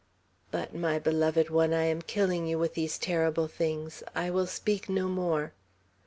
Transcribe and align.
But, 0.49 0.73
my 0.73 0.97
beloved 0.97 1.51
one, 1.51 1.75
I 1.75 1.83
am 1.83 2.01
killing 2.01 2.47
you 2.47 2.57
with 2.57 2.73
these 2.73 2.97
terrible 2.97 3.47
things! 3.47 4.01
I 4.15 4.31
will 4.31 4.47
speak 4.47 4.89
no 4.89 5.07
more." 5.07 5.53